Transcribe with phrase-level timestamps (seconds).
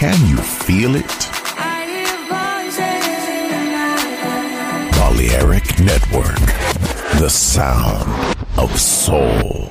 [0.00, 1.28] Can you feel it?
[4.96, 6.40] Balearic Network,
[7.18, 8.08] the sound
[8.56, 9.70] of soul.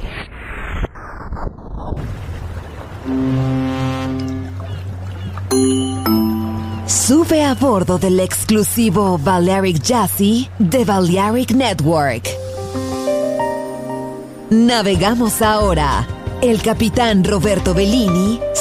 [6.86, 12.30] Sube a bordo del exclusivo Balearic Jazzy de Balearic Network.
[14.52, 16.08] Navegamos ahora.
[16.44, 18.40] El capitán Roberto Bellini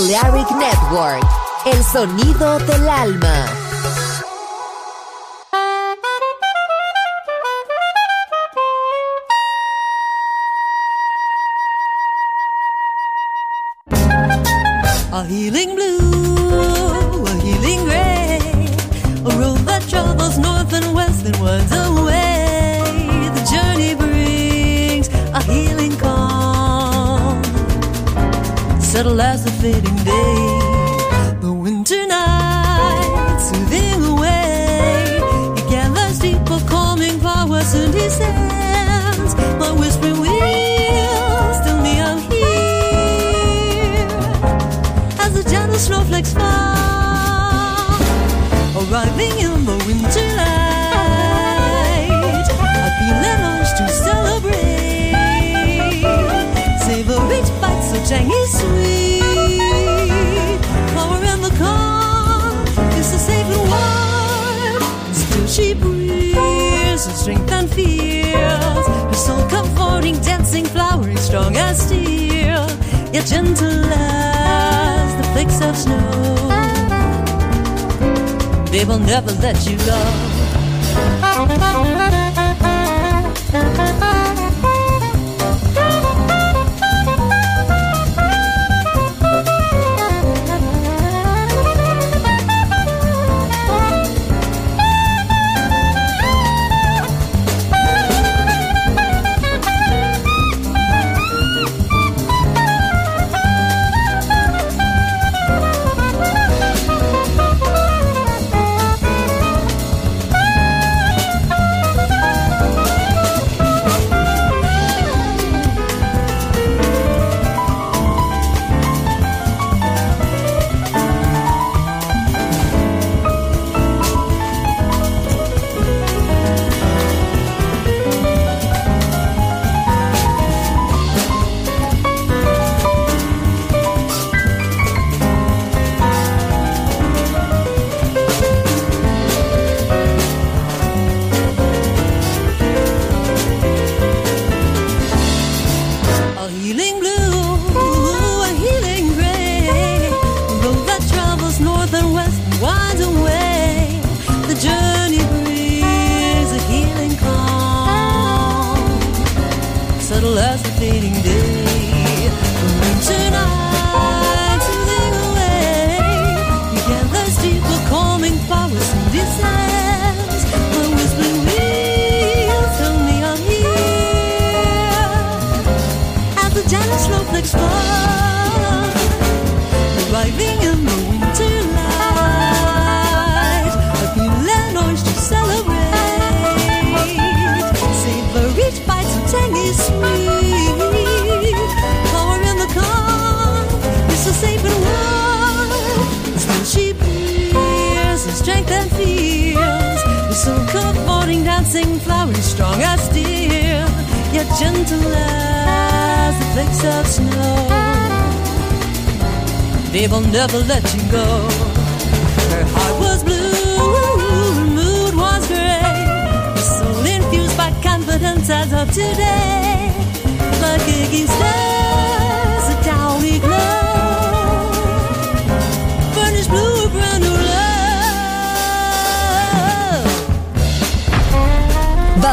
[0.00, 1.26] Network,
[1.66, 3.46] el sonido del alma.
[15.10, 15.77] A healing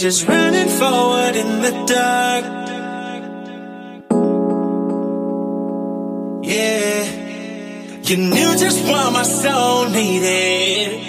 [0.00, 2.44] Just running forward in the dark.
[6.42, 7.04] Yeah,
[8.02, 11.08] you knew just what my soul needed.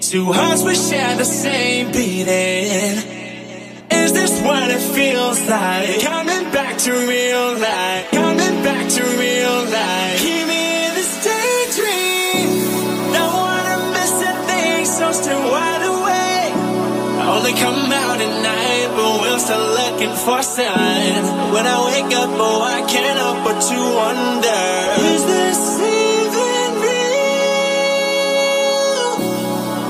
[0.00, 2.98] Two hearts we share the same beating.
[3.90, 6.00] Is this what it feels like?
[6.00, 8.10] Coming back to real life.
[8.10, 9.31] Coming back to real
[20.02, 21.28] looking for signs.
[21.52, 24.62] When I wake up, oh, I can't help but to wonder:
[25.14, 27.12] Is this even real?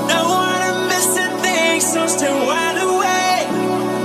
[0.09, 3.49] Don't wanna miss a thing, so stay wide awake.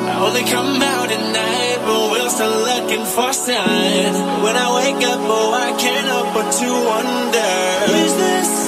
[0.09, 4.19] I only come out at night, but we're still looking for signs.
[4.45, 7.53] When I wake up, oh, I can't help but to wonder:
[8.05, 8.68] Is this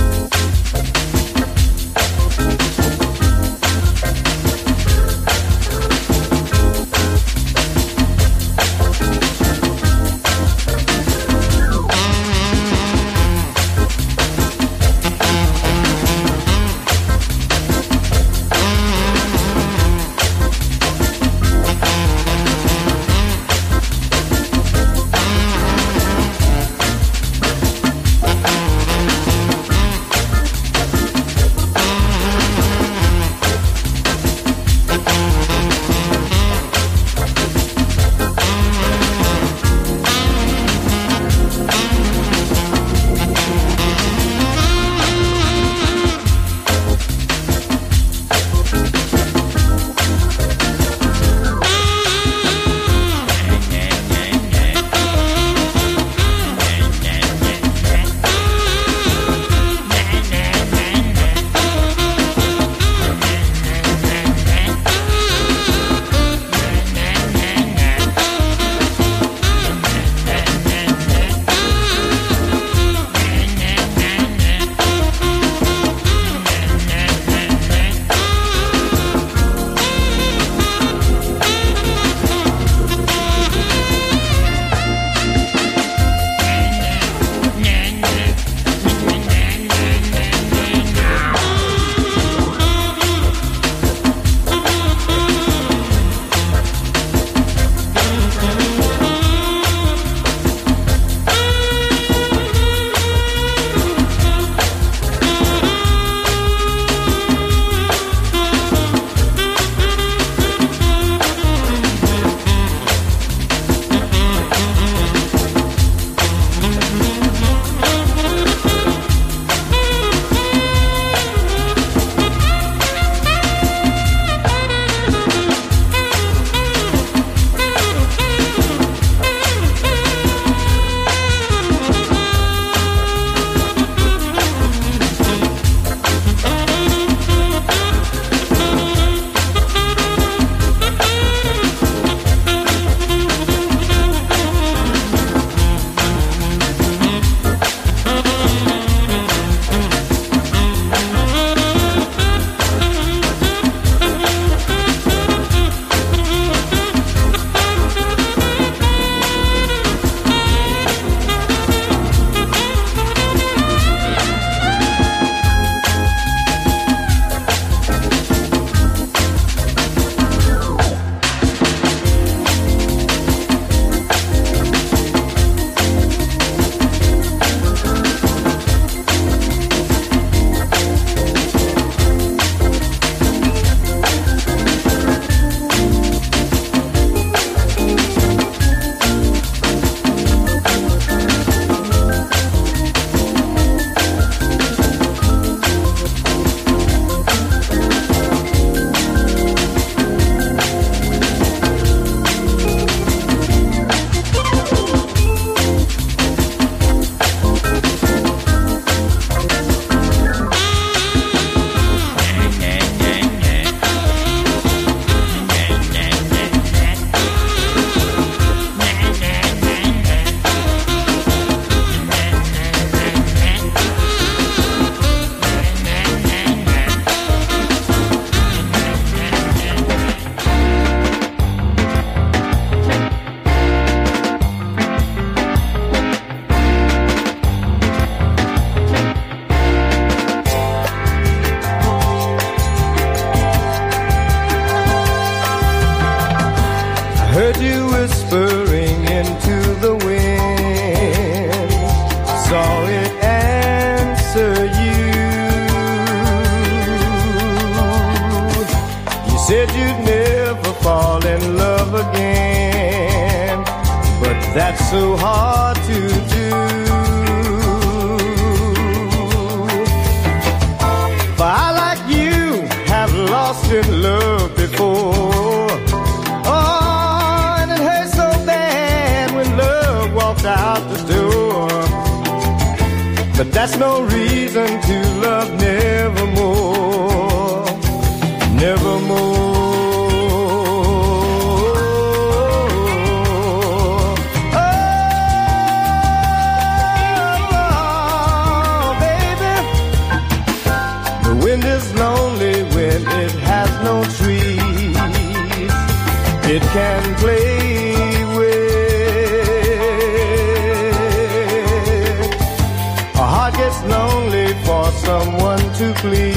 [315.81, 316.30] to please.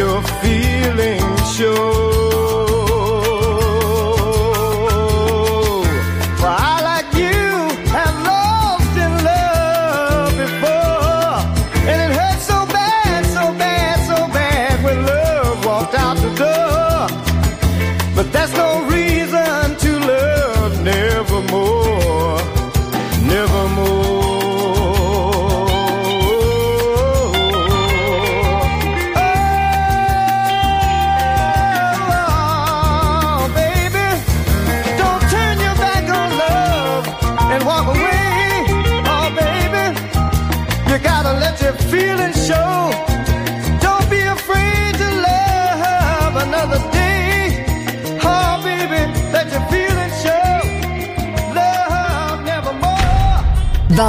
[0.00, 2.19] you're feeling sure.